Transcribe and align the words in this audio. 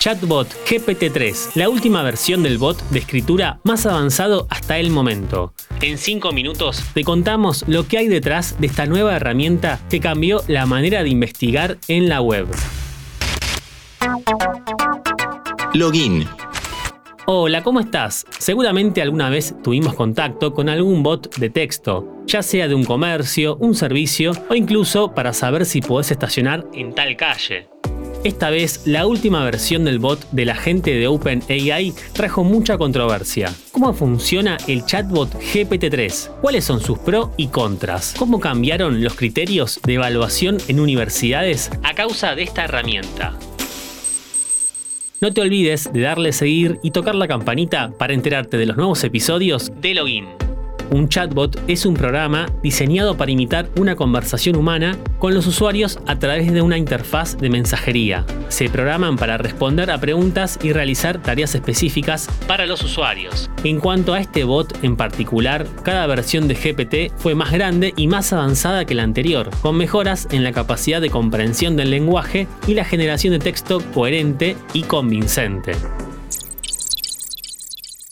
Chatbot 0.00 0.48
GPT-3, 0.64 1.56
la 1.56 1.68
última 1.68 2.02
versión 2.02 2.42
del 2.42 2.56
bot 2.56 2.82
de 2.88 3.00
escritura 3.00 3.60
más 3.64 3.84
avanzado 3.84 4.46
hasta 4.48 4.78
el 4.78 4.88
momento. 4.88 5.52
En 5.82 5.98
5 5.98 6.32
minutos 6.32 6.82
te 6.94 7.04
contamos 7.04 7.66
lo 7.68 7.86
que 7.86 7.98
hay 7.98 8.08
detrás 8.08 8.58
de 8.58 8.68
esta 8.68 8.86
nueva 8.86 9.14
herramienta 9.14 9.78
que 9.90 10.00
cambió 10.00 10.40
la 10.48 10.64
manera 10.64 11.02
de 11.02 11.10
investigar 11.10 11.76
en 11.86 12.08
la 12.08 12.22
web. 12.22 12.46
Login. 15.74 16.26
Hola, 17.26 17.62
¿cómo 17.62 17.80
estás? 17.80 18.24
Seguramente 18.38 19.02
alguna 19.02 19.28
vez 19.28 19.54
tuvimos 19.62 19.92
contacto 19.92 20.54
con 20.54 20.70
algún 20.70 21.02
bot 21.02 21.36
de 21.36 21.50
texto, 21.50 22.22
ya 22.24 22.42
sea 22.42 22.68
de 22.68 22.74
un 22.74 22.84
comercio, 22.84 23.56
un 23.56 23.74
servicio 23.74 24.32
o 24.48 24.54
incluso 24.54 25.12
para 25.14 25.34
saber 25.34 25.66
si 25.66 25.82
podés 25.82 26.10
estacionar 26.10 26.66
en 26.72 26.94
tal 26.94 27.18
calle. 27.18 27.68
Esta 28.22 28.50
vez, 28.50 28.82
la 28.86 29.06
última 29.06 29.42
versión 29.44 29.84
del 29.86 29.98
bot 29.98 30.30
de 30.30 30.44
la 30.44 30.54
gente 30.54 30.92
de 30.92 31.06
OpenAI 31.06 31.94
trajo 32.12 32.44
mucha 32.44 32.76
controversia. 32.76 33.50
¿Cómo 33.72 33.94
funciona 33.94 34.58
el 34.68 34.84
chatbot 34.84 35.32
GPT-3? 35.40 36.40
¿Cuáles 36.42 36.66
son 36.66 36.82
sus 36.82 36.98
pros 36.98 37.30
y 37.38 37.48
contras? 37.48 38.14
¿Cómo 38.18 38.38
cambiaron 38.38 39.02
los 39.02 39.14
criterios 39.14 39.80
de 39.86 39.94
evaluación 39.94 40.58
en 40.68 40.80
universidades 40.80 41.70
a 41.82 41.94
causa 41.94 42.34
de 42.34 42.42
esta 42.42 42.64
herramienta? 42.64 43.38
No 45.22 45.32
te 45.32 45.40
olvides 45.40 45.90
de 45.90 46.00
darle 46.02 46.32
seguir 46.32 46.78
y 46.82 46.90
tocar 46.90 47.14
la 47.14 47.26
campanita 47.26 47.90
para 47.96 48.12
enterarte 48.12 48.58
de 48.58 48.66
los 48.66 48.76
nuevos 48.76 49.02
episodios 49.02 49.72
de 49.80 49.94
Login. 49.94 50.49
Un 50.92 51.08
chatbot 51.08 51.56
es 51.68 51.86
un 51.86 51.94
programa 51.94 52.46
diseñado 52.64 53.16
para 53.16 53.30
imitar 53.30 53.70
una 53.76 53.94
conversación 53.94 54.56
humana 54.56 54.98
con 55.20 55.34
los 55.34 55.46
usuarios 55.46 56.00
a 56.06 56.18
través 56.18 56.52
de 56.52 56.62
una 56.62 56.78
interfaz 56.78 57.38
de 57.38 57.48
mensajería. 57.48 58.26
Se 58.48 58.68
programan 58.68 59.16
para 59.16 59.38
responder 59.38 59.92
a 59.92 60.00
preguntas 60.00 60.58
y 60.62 60.72
realizar 60.72 61.22
tareas 61.22 61.54
específicas 61.54 62.28
para 62.48 62.66
los 62.66 62.82
usuarios. 62.82 63.48
En 63.62 63.78
cuanto 63.78 64.14
a 64.14 64.20
este 64.20 64.42
bot 64.42 64.82
en 64.82 64.96
particular, 64.96 65.64
cada 65.84 66.08
versión 66.08 66.48
de 66.48 66.54
GPT 66.54 67.12
fue 67.16 67.36
más 67.36 67.52
grande 67.52 67.94
y 67.96 68.08
más 68.08 68.32
avanzada 68.32 68.84
que 68.84 68.96
la 68.96 69.04
anterior, 69.04 69.50
con 69.62 69.76
mejoras 69.76 70.26
en 70.32 70.42
la 70.42 70.50
capacidad 70.50 71.00
de 71.00 71.10
comprensión 71.10 71.76
del 71.76 71.90
lenguaje 71.90 72.48
y 72.66 72.74
la 72.74 72.84
generación 72.84 73.32
de 73.32 73.38
texto 73.38 73.80
coherente 73.94 74.56
y 74.72 74.82
convincente. 74.82 75.74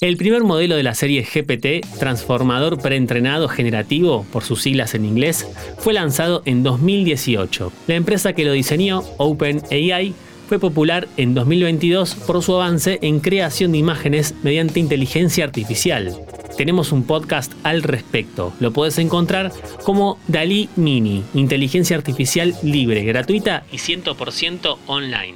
El 0.00 0.16
primer 0.16 0.44
modelo 0.44 0.76
de 0.76 0.84
la 0.84 0.94
serie 0.94 1.24
GPT, 1.24 1.84
transformador 1.98 2.80
preentrenado 2.80 3.48
generativo, 3.48 4.24
por 4.30 4.44
sus 4.44 4.62
siglas 4.62 4.94
en 4.94 5.04
inglés, 5.04 5.44
fue 5.76 5.92
lanzado 5.92 6.42
en 6.44 6.62
2018. 6.62 7.72
La 7.88 7.96
empresa 7.96 8.32
que 8.32 8.44
lo 8.44 8.52
diseñó, 8.52 9.02
OpenAI, 9.16 10.14
fue 10.48 10.60
popular 10.60 11.08
en 11.16 11.34
2022 11.34 12.14
por 12.14 12.40
su 12.44 12.54
avance 12.54 13.00
en 13.02 13.18
creación 13.18 13.72
de 13.72 13.78
imágenes 13.78 14.36
mediante 14.44 14.78
inteligencia 14.78 15.42
artificial. 15.42 16.14
Tenemos 16.56 16.92
un 16.92 17.02
podcast 17.02 17.52
al 17.64 17.82
respecto. 17.82 18.52
Lo 18.60 18.72
puedes 18.72 18.98
encontrar 18.98 19.50
como 19.82 20.20
DALI 20.28 20.68
Mini, 20.76 21.24
inteligencia 21.34 21.96
artificial 21.96 22.54
libre, 22.62 23.02
gratuita 23.02 23.64
y 23.72 23.78
100% 23.78 24.76
online. 24.86 25.34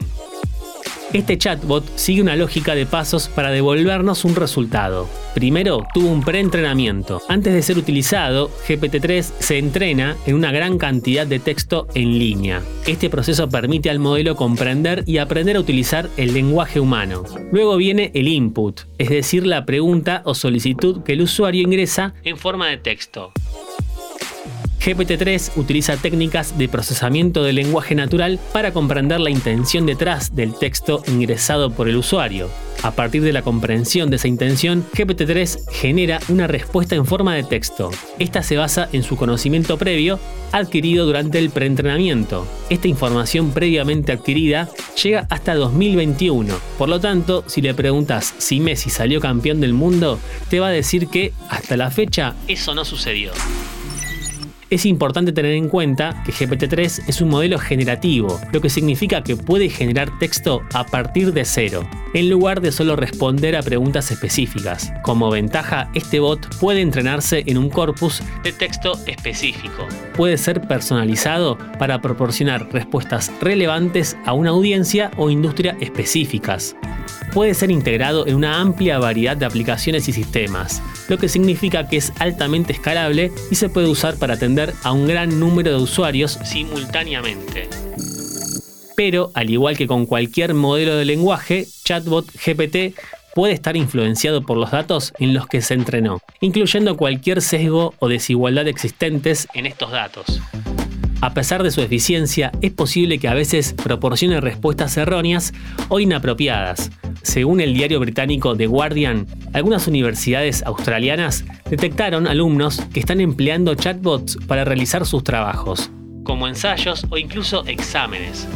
Este 1.13 1.37
chatbot 1.37 1.85
sigue 1.97 2.23
una 2.23 2.37
lógica 2.37 2.75
de 2.75 2.87
pasos 2.87 3.29
para 3.29 3.51
devolvernos 3.51 4.25
un 4.25 4.35
resultado. 4.35 5.07
Primero, 5.35 5.87
tuvo 5.93 6.09
un 6.09 6.23
preentrenamiento. 6.23 7.21
Antes 7.29 7.53
de 7.53 7.61
ser 7.61 7.77
utilizado, 7.77 8.51
GPT-3 8.67 9.23
se 9.39 9.59
entrena 9.59 10.17
en 10.25 10.37
una 10.37 10.53
gran 10.53 10.79
cantidad 10.79 11.27
de 11.27 11.39
texto 11.39 11.87
en 11.95 12.19
línea. 12.19 12.63
Este 12.87 13.11
proceso 13.11 13.47
permite 13.51 13.91
al 13.91 13.99
modelo 13.99 14.37
comprender 14.37 15.05
y 15.07 15.19
aprender 15.19 15.57
a 15.57 15.61
utilizar 15.61 16.09
el 16.17 16.33
lenguaje 16.33 16.81
humano. 16.81 17.25
Luego 17.53 17.77
viene 17.77 18.11
el 18.15 18.27
input, 18.27 18.81
es 18.97 19.11
decir, 19.11 19.47
la 19.47 19.67
pregunta 19.67 20.23
o 20.25 20.35
solicitud 20.35 21.03
que 21.03 21.13
el 21.13 21.21
usuario 21.21 21.61
ingresa 21.61 22.15
en 22.25 22.39
forma 22.39 22.69
de 22.69 22.79
texto. 22.79 23.33
GPT-3 24.85 25.53
utiliza 25.57 25.97
técnicas 25.97 26.59
de 26.59 26.69
procesamiento 26.69 27.45
del 27.45 27.55
lenguaje 27.55 27.95
natural 27.95 28.41
para 28.53 28.73
comprender 28.73 29.21
la 29.21 29.31
intención 29.31 29.87
detrás 29.87 30.35
del 30.35 30.55
texto 30.55 31.05
ingresado 31.07 31.71
por 31.71 31.89
el 31.89 31.97
usuario. 31.97 32.51
A 32.83 32.91
partir 32.91 33.23
de 33.23 33.33
la 33.33 33.43
comprensión 33.43 34.11
de 34.11 34.17
esa 34.17 34.27
intención, 34.27 34.85
GPT-3 34.93 35.71
genera 35.71 36.19
una 36.29 36.49
respuesta 36.49 36.97
en 36.97 37.07
forma 37.07 37.33
de 37.37 37.45
texto. 37.45 37.93
Esta 38.19 38.43
se 38.43 38.57
basa 38.57 38.89
en 38.93 39.05
su 39.05 39.17
conocimiento 39.17 39.79
previo 39.79 40.19
adquirido 40.51 41.07
durante 41.07 41.39
el 41.39 41.51
preentrenamiento. 41.51 42.45
Esta 42.69 42.89
información 42.89 43.53
previamente 43.53 44.11
adquirida 44.11 44.69
llega 45.01 45.29
hasta 45.31 45.55
2021. 45.55 46.53
Por 46.77 46.89
lo 46.89 46.99
tanto, 46.99 47.45
si 47.47 47.63
le 47.63 47.73
preguntas 47.73 48.35
si 48.39 48.59
Messi 48.59 48.91
salió 48.91 49.21
campeón 49.21 49.61
del 49.61 49.75
mundo, 49.75 50.19
te 50.51 50.59
va 50.59 50.67
a 50.67 50.71
decir 50.71 51.07
que 51.07 51.33
hasta 51.49 51.77
la 51.77 51.93
fecha 51.93 52.35
eso 52.49 52.75
no 52.75 52.85
sucedió 52.85 53.31
es 54.73 54.87
importante 54.87 55.33
tener 55.33 55.53
en 55.53 55.69
cuenta 55.69 56.23
que 56.25 56.33
GPT-3 56.33 57.03
es 57.07 57.21
un 57.21 57.29
modelo 57.29 57.59
generativo, 57.59 58.41
lo 58.53 58.63
que 58.63 58.71
significa 58.71 59.23
que 59.23 59.37
puede 59.37 59.69
generar 59.69 60.19
texto 60.19 60.63
a 60.73 60.87
partir 60.87 61.35
de 61.35 61.45
cero, 61.45 61.87
en 62.15 62.31
lugar 62.31 62.63
de 62.63 62.73
solo 62.73 62.97
responder 62.97 63.55
a 63.55 63.63
preguntas 63.63 64.11
específicas. 64.11 64.91
Como 65.03 65.31
ventaja, 65.31 65.91
este 65.93 66.21
bot 66.21 66.59
puede 66.59 66.81
entrenarse 66.81 67.45
en 67.47 67.59
un 67.59 67.69
corpus 67.69 68.23
de 68.45 68.53
texto 68.53 68.99
específico. 69.07 69.87
Puede 70.17 70.39
ser 70.39 70.63
personalizado 70.63 71.59
para 71.79 72.01
proporcionar 72.01 72.73
respuestas 72.73 73.31
relevantes 73.43 74.17
a 74.25 74.33
una 74.33 74.51
audiencia 74.51 75.11
o 75.19 75.29
industria 75.29 75.77
específicas 75.81 76.75
puede 77.33 77.55
ser 77.55 77.71
integrado 77.71 78.27
en 78.27 78.35
una 78.37 78.61
amplia 78.61 78.99
variedad 78.99 79.37
de 79.37 79.47
aplicaciones 79.47 80.09
y 80.09 80.13
sistemas, 80.13 80.83
lo 81.13 81.19
que 81.19 81.29
significa 81.29 81.89
que 81.89 81.99
es 81.99 82.11
altamente 82.21 82.73
escalable 82.73 83.33
y 83.51 83.57
se 83.57 83.69
puede 83.69 83.87
usar 83.87 84.17
para 84.17 84.33
atender 84.33 84.73
a 84.83 84.93
un 84.93 85.07
gran 85.07 85.39
número 85.39 85.71
de 85.71 85.77
usuarios 85.77 86.39
simultáneamente. 86.43 87.69
Pero, 88.97 89.31
al 89.35 89.51
igual 89.51 89.77
que 89.77 89.87
con 89.87 90.07
cualquier 90.07 90.55
modelo 90.55 90.97
de 90.97 91.05
lenguaje, 91.05 91.67
Chatbot 91.85 92.33
GPT 92.33 92.97
puede 93.35 93.53
estar 93.53 93.77
influenciado 93.77 94.41
por 94.41 94.57
los 94.57 94.71
datos 94.71 95.13
en 95.19 95.35
los 95.35 95.47
que 95.47 95.61
se 95.61 95.75
entrenó, 95.75 96.19
incluyendo 96.41 96.97
cualquier 96.97 97.43
sesgo 97.43 97.93
o 97.99 98.09
desigualdad 98.09 98.67
existentes 98.67 99.49
en 99.53 99.67
estos 99.67 99.91
datos. 99.91 100.41
A 101.21 101.35
pesar 101.35 101.63
de 101.63 101.73
su 101.73 101.83
eficiencia, 101.83 102.53
es 102.63 102.73
posible 102.73 103.19
que 103.19 103.29
a 103.29 103.35
veces 103.35 103.75
proporcione 103.75 104.41
respuestas 104.41 104.97
erróneas 104.97 105.53
o 105.91 106.01
inapropiadas, 106.01 106.91
según 107.23 107.61
el 107.61 107.75
diario 107.75 108.01
británico 108.01 108.57
The 108.57 108.67
Guardian, 108.67 109.27
algunas 109.53 109.87
universidades 109.87 110.63
australianas 110.65 111.45
detectaron 111.71 112.27
alumnos 112.27 112.81
que 112.93 113.01
están 113.01 113.21
empleando 113.21 113.75
chatbots 113.75 114.39
para 114.47 114.65
realizar 114.65 115.07
sus 115.07 115.25
trabajos, 115.25 115.91
como 116.25 116.49
ensayos 116.49 117.07
o 117.11 117.19
incluso 117.19 117.65
exámenes. 117.67 118.47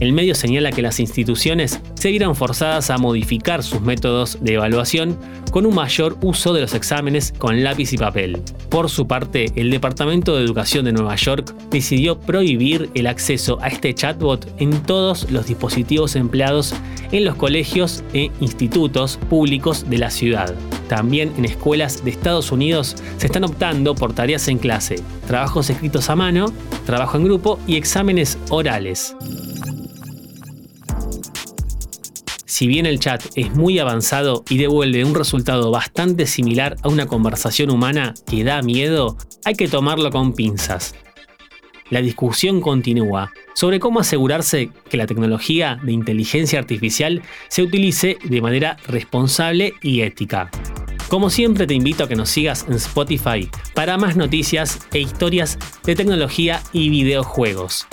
El 0.00 0.12
medio 0.12 0.36
señala 0.36 0.70
que 0.70 0.82
las 0.82 1.00
instituciones 1.00 1.80
se 1.94 2.10
vieron 2.10 2.36
forzadas 2.36 2.90
a 2.90 2.98
modificar 2.98 3.64
sus 3.64 3.80
métodos 3.80 4.38
de 4.40 4.54
evaluación 4.54 5.18
con 5.50 5.66
un 5.66 5.74
mayor 5.74 6.16
uso 6.20 6.52
de 6.52 6.60
los 6.60 6.74
exámenes 6.74 7.34
con 7.36 7.64
lápiz 7.64 7.92
y 7.92 7.96
papel. 7.96 8.40
Por 8.68 8.90
su 8.90 9.08
parte, 9.08 9.46
el 9.56 9.70
Departamento 9.70 10.36
de 10.36 10.44
Educación 10.44 10.84
de 10.84 10.92
Nueva 10.92 11.16
York 11.16 11.52
decidió 11.70 12.20
prohibir 12.20 12.90
el 12.94 13.08
acceso 13.08 13.58
a 13.60 13.68
este 13.68 13.92
chatbot 13.92 14.48
en 14.58 14.82
todos 14.82 15.28
los 15.32 15.46
dispositivos 15.46 16.14
empleados 16.14 16.74
en 17.10 17.24
los 17.24 17.34
colegios 17.34 18.04
e 18.12 18.30
institutos 18.40 19.18
públicos 19.28 19.88
de 19.90 19.98
la 19.98 20.10
ciudad. 20.10 20.54
También 20.88 21.32
en 21.36 21.44
escuelas 21.44 22.04
de 22.04 22.10
Estados 22.10 22.52
Unidos 22.52 22.94
se 23.16 23.26
están 23.26 23.44
optando 23.44 23.96
por 23.96 24.12
tareas 24.12 24.46
en 24.46 24.58
clase, 24.58 25.02
trabajos 25.26 25.70
escritos 25.70 26.08
a 26.08 26.14
mano, 26.14 26.52
trabajo 26.86 27.16
en 27.16 27.24
grupo 27.24 27.58
y 27.66 27.76
exámenes 27.76 28.38
orales. 28.50 29.16
Si 32.58 32.66
bien 32.66 32.86
el 32.86 32.98
chat 32.98 33.22
es 33.36 33.54
muy 33.54 33.78
avanzado 33.78 34.42
y 34.50 34.58
devuelve 34.58 35.04
un 35.04 35.14
resultado 35.14 35.70
bastante 35.70 36.26
similar 36.26 36.74
a 36.82 36.88
una 36.88 37.06
conversación 37.06 37.70
humana 37.70 38.14
que 38.28 38.42
da 38.42 38.62
miedo, 38.62 39.16
hay 39.44 39.54
que 39.54 39.68
tomarlo 39.68 40.10
con 40.10 40.32
pinzas. 40.32 40.96
La 41.88 42.02
discusión 42.02 42.60
continúa 42.60 43.30
sobre 43.54 43.78
cómo 43.78 44.00
asegurarse 44.00 44.70
que 44.90 44.96
la 44.96 45.06
tecnología 45.06 45.78
de 45.84 45.92
inteligencia 45.92 46.58
artificial 46.58 47.22
se 47.46 47.62
utilice 47.62 48.18
de 48.24 48.42
manera 48.42 48.76
responsable 48.88 49.74
y 49.80 50.00
ética. 50.00 50.50
Como 51.06 51.30
siempre 51.30 51.64
te 51.64 51.74
invito 51.74 52.02
a 52.02 52.08
que 52.08 52.16
nos 52.16 52.28
sigas 52.28 52.66
en 52.66 52.74
Spotify 52.74 53.48
para 53.72 53.98
más 53.98 54.16
noticias 54.16 54.80
e 54.92 54.98
historias 54.98 55.60
de 55.84 55.94
tecnología 55.94 56.60
y 56.72 56.90
videojuegos. 56.90 57.86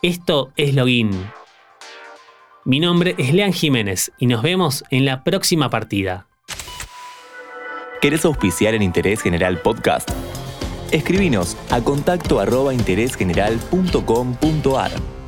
Esto 0.00 0.50
es 0.56 0.74
Login, 0.74 1.10
mi 2.64 2.80
nombre 2.80 3.14
es 3.18 3.32
Lean 3.32 3.52
Jiménez 3.52 4.10
y 4.18 4.26
nos 4.26 4.42
vemos 4.42 4.82
en 4.90 5.04
la 5.04 5.22
próxima 5.24 5.70
partida. 5.70 6.26
¿Querés 8.00 8.24
auspiciar 8.24 8.74
en 8.74 8.82
Interés 8.82 9.22
General 9.22 9.60
Podcast? 9.60 10.10
Escribinos 10.90 11.56
a 11.70 11.80
contacto 11.80 12.40
arroba 12.40 12.74
interésgeneral.com.ar. 12.74 15.21